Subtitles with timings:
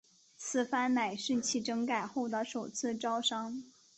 [0.35, 3.61] 此番乃是其整改后的首次招商。